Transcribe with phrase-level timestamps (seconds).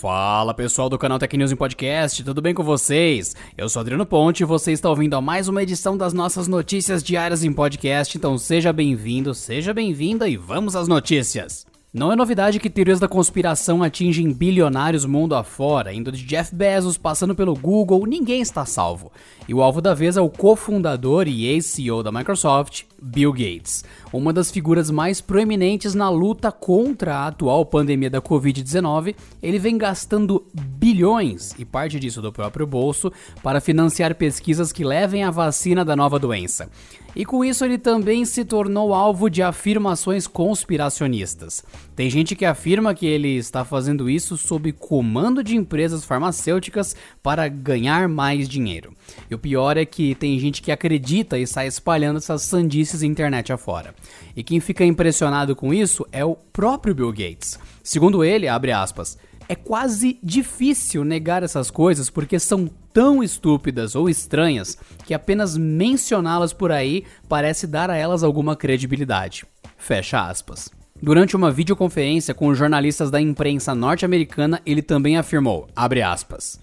[0.00, 3.36] Fala pessoal do canal Tech News em Podcast, tudo bem com vocês?
[3.56, 7.02] Eu sou Adriano Ponte e você está ouvindo a mais uma edição das nossas notícias
[7.02, 11.67] diárias em podcast, então seja bem-vindo, seja bem-vinda e vamos às notícias.
[11.90, 16.98] Não é novidade que teorias da conspiração atingem bilionários mundo afora, indo de Jeff Bezos
[16.98, 19.10] passando pelo Google, ninguém está salvo.
[19.48, 24.34] E o alvo da vez é o cofundador e ex-CEO da Microsoft, Bill Gates, uma
[24.34, 29.14] das figuras mais proeminentes na luta contra a atual pandemia da Covid-19.
[29.42, 33.10] Ele vem gastando bilhões, e parte disso do próprio bolso,
[33.42, 36.68] para financiar pesquisas que levem à vacina da nova doença.
[37.16, 41.64] E com isso ele também se tornou alvo de afirmações conspiracionistas.
[41.94, 47.48] Tem gente que afirma que ele está fazendo isso sob comando de empresas farmacêuticas para
[47.48, 48.92] ganhar mais dinheiro.
[49.28, 53.52] E o pior é que tem gente que acredita e sai espalhando essas sandices internet
[53.52, 53.94] afora.
[54.36, 57.58] E quem fica impressionado com isso é o próprio Bill Gates.
[57.82, 59.18] Segundo ele, abre aspas,
[59.48, 66.52] é quase difícil negar essas coisas porque são tão estúpidas ou estranhas que apenas mencioná-las
[66.52, 69.46] por aí parece dar a elas alguma credibilidade.
[69.76, 70.77] Fecha aspas.
[71.00, 76.58] Durante uma videoconferência com jornalistas da imprensa norte-americana, ele também afirmou, aspas,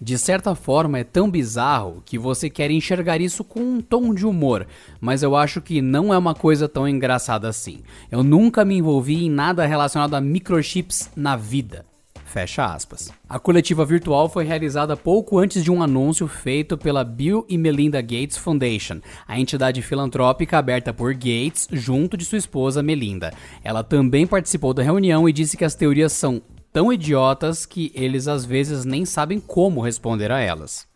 [0.00, 4.26] de certa forma é tão bizarro que você quer enxergar isso com um tom de
[4.26, 4.66] humor,
[5.00, 7.80] mas eu acho que não é uma coisa tão engraçada assim.
[8.10, 11.84] Eu nunca me envolvi em nada relacionado a microchips na vida.
[12.34, 13.12] Fecha aspas.
[13.28, 18.02] A coletiva virtual foi realizada pouco antes de um anúncio feito pela Bill e Melinda
[18.02, 23.32] Gates Foundation, a entidade filantrópica aberta por Gates junto de sua esposa Melinda.
[23.62, 28.26] Ela também participou da reunião e disse que as teorias são tão idiotas que eles
[28.26, 30.92] às vezes nem sabem como responder a elas.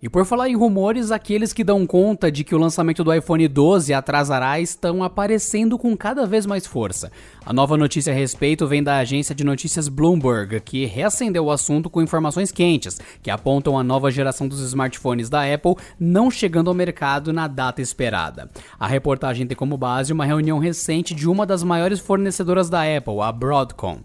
[0.00, 3.48] E por falar em rumores, aqueles que dão conta de que o lançamento do iPhone
[3.48, 7.10] 12 atrasará estão aparecendo com cada vez mais força.
[7.44, 11.90] A nova notícia a respeito vem da agência de notícias Bloomberg, que reacendeu o assunto
[11.90, 16.74] com informações quentes, que apontam a nova geração dos smartphones da Apple não chegando ao
[16.74, 18.48] mercado na data esperada.
[18.78, 23.20] A reportagem tem como base uma reunião recente de uma das maiores fornecedoras da Apple,
[23.20, 23.98] a Broadcom.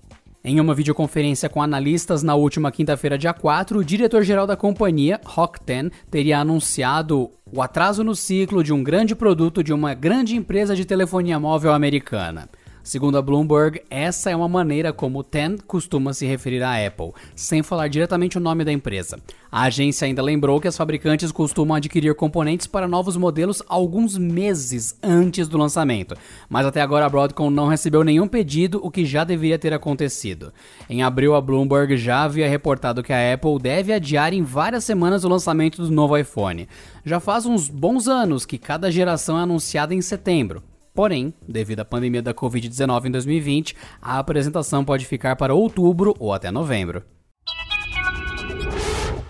[0.46, 5.90] Em uma videoconferência com analistas na última quinta-feira, dia 4, o diretor-geral da companhia, Rockten,
[6.12, 10.84] teria anunciado o atraso no ciclo de um grande produto de uma grande empresa de
[10.84, 12.50] telefonia móvel americana.
[12.84, 17.14] Segundo a Bloomberg, essa é uma maneira como o Ten costuma se referir à Apple,
[17.34, 19.18] sem falar diretamente o nome da empresa.
[19.50, 24.98] A agência ainda lembrou que as fabricantes costumam adquirir componentes para novos modelos alguns meses
[25.02, 26.14] antes do lançamento,
[26.50, 30.52] mas até agora a Broadcom não recebeu nenhum pedido, o que já deveria ter acontecido.
[30.90, 35.24] Em abril, a Bloomberg já havia reportado que a Apple deve adiar em várias semanas
[35.24, 36.68] o lançamento do novo iPhone.
[37.06, 40.62] Já faz uns bons anos que cada geração é anunciada em setembro.
[40.94, 46.32] Porém, devido à pandemia da Covid-19 em 2020, a apresentação pode ficar para outubro ou
[46.32, 47.04] até novembro.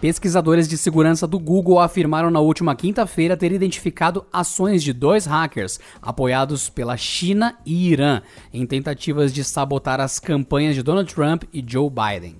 [0.01, 5.79] Pesquisadores de segurança do Google afirmaram na última quinta-feira ter identificado ações de dois hackers,
[6.01, 11.63] apoiados pela China e Irã, em tentativas de sabotar as campanhas de Donald Trump e
[11.65, 12.35] Joe Biden.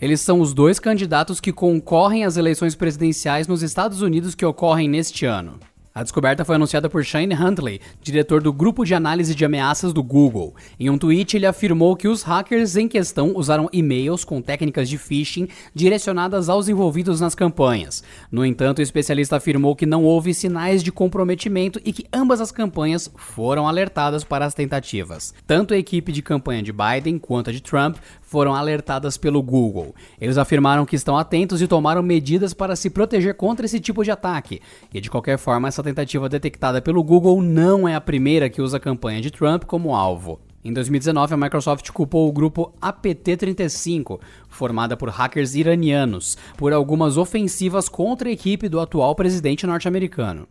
[0.00, 4.88] Eles são os dois candidatos que concorrem às eleições presidenciais nos Estados Unidos que ocorrem
[4.88, 5.60] neste ano.
[5.96, 10.02] A descoberta foi anunciada por Shane Huntley, diretor do grupo de análise de ameaças do
[10.02, 10.52] Google.
[10.76, 14.98] Em um tweet, ele afirmou que os hackers em questão usaram e-mails com técnicas de
[14.98, 18.02] phishing direcionadas aos envolvidos nas campanhas.
[18.28, 22.50] No entanto, o especialista afirmou que não houve sinais de comprometimento e que ambas as
[22.50, 25.32] campanhas foram alertadas para as tentativas.
[25.46, 27.98] Tanto a equipe de campanha de Biden quanto a de Trump
[28.34, 29.94] foram alertadas pelo Google.
[30.20, 34.10] Eles afirmaram que estão atentos e tomaram medidas para se proteger contra esse tipo de
[34.10, 34.60] ataque.
[34.92, 38.78] E de qualquer forma, essa tentativa detectada pelo Google não é a primeira que usa
[38.78, 40.40] a campanha de Trump como alvo.
[40.64, 44.18] Em 2019, a Microsoft culpou o grupo APT-35,
[44.48, 50.48] formada por hackers iranianos, por algumas ofensivas contra a equipe do atual presidente norte-americano.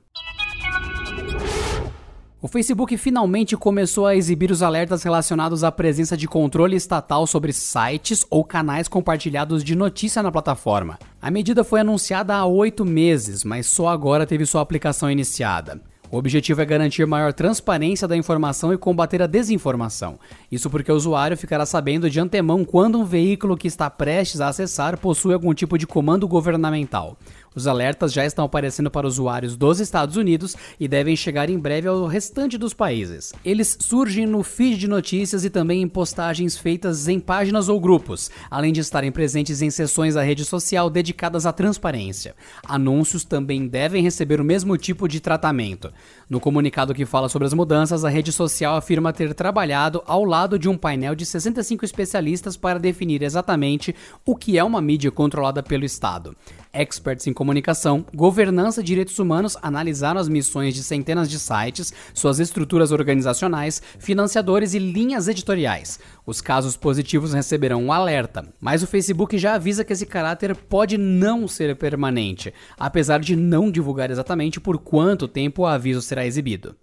[2.44, 7.54] O Facebook finalmente começou a exibir os alertas relacionados à presença de controle estatal sobre
[7.54, 11.00] sites ou canais compartilhados de notícia na plataforma.
[11.22, 15.80] A medida foi anunciada há oito meses, mas só agora teve sua aplicação iniciada.
[16.14, 20.20] O objetivo é garantir maior transparência da informação e combater a desinformação.
[20.52, 24.50] Isso porque o usuário ficará sabendo de antemão quando um veículo que está prestes a
[24.50, 27.18] acessar possui algum tipo de comando governamental.
[27.56, 31.88] Os alertas já estão aparecendo para usuários dos Estados Unidos e devem chegar em breve
[31.88, 33.34] ao restante dos países.
[33.46, 38.32] Eles surgem no feed de notícias e também em postagens feitas em páginas ou grupos,
[38.50, 42.36] além de estarem presentes em sessões da rede social dedicadas à transparência.
[42.68, 45.92] Anúncios também devem receber o mesmo tipo de tratamento.
[46.30, 50.58] No comunicado que fala sobre as mudanças, a rede social afirma ter trabalhado ao lado
[50.58, 53.96] de um painel de 65 especialistas para definir exatamente
[54.26, 56.36] o que é uma mídia controlada pelo Estado.
[56.74, 62.40] Experts em comunicação, governança e direitos humanos analisaram as missões de centenas de sites, suas
[62.40, 66.00] estruturas organizacionais, financiadores e linhas editoriais.
[66.26, 70.98] Os casos positivos receberão um alerta, mas o Facebook já avisa que esse caráter pode
[70.98, 76.76] não ser permanente, apesar de não divulgar exatamente por quanto tempo o aviso será exibido.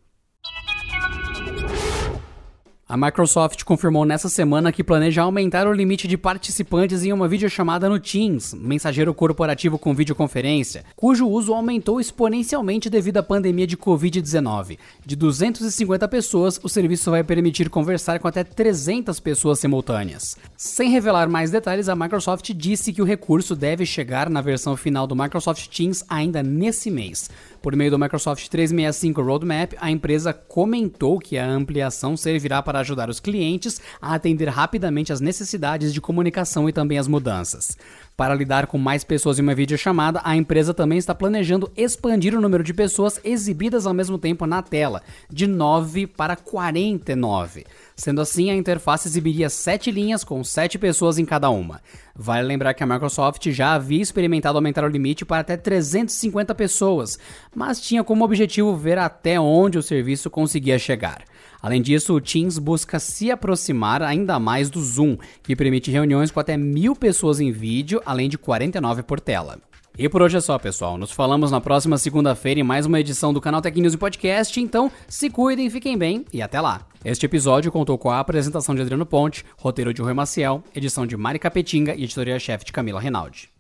[2.90, 7.88] A Microsoft confirmou nessa semana que planeja aumentar o limite de participantes em uma videochamada
[7.88, 14.76] no Teams, mensageiro corporativo com videoconferência, cujo uso aumentou exponencialmente devido à pandemia de Covid-19.
[15.06, 20.36] De 250 pessoas, o serviço vai permitir conversar com até 300 pessoas simultâneas.
[20.56, 25.06] Sem revelar mais detalhes, a Microsoft disse que o recurso deve chegar na versão final
[25.06, 27.30] do Microsoft Teams ainda nesse mês.
[27.62, 33.10] Por meio do Microsoft 365 Roadmap, a empresa comentou que a ampliação servirá para ajudar
[33.10, 37.76] os clientes a atender rapidamente as necessidades de comunicação e também as mudanças.
[38.20, 42.40] Para lidar com mais pessoas em uma videochamada, a empresa também está planejando expandir o
[42.42, 45.00] número de pessoas exibidas ao mesmo tempo na tela,
[45.30, 47.64] de 9 para 49.
[47.96, 51.80] Sendo assim, a interface exibiria 7 linhas com 7 pessoas em cada uma.
[52.14, 57.18] Vale lembrar que a Microsoft já havia experimentado aumentar o limite para até 350 pessoas,
[57.54, 61.24] mas tinha como objetivo ver até onde o serviço conseguia chegar.
[61.62, 66.40] Além disso, o Teams busca se aproximar ainda mais do Zoom, que permite reuniões com
[66.40, 69.58] até mil pessoas em vídeo, além de 49 por tela.
[69.98, 70.96] E por hoje é só, pessoal.
[70.96, 74.58] Nos falamos na próxima segunda-feira em mais uma edição do canal Tech News e Podcast.
[74.58, 76.86] Então, se cuidem, fiquem bem e até lá.
[77.04, 81.16] Este episódio contou com a apresentação de Adriano Ponte, roteiro de Rui Maciel, edição de
[81.16, 83.50] Mari Capetinga e editoria-chefe de Camila Reinaldi.